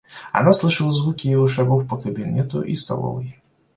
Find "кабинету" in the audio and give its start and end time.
1.95-2.63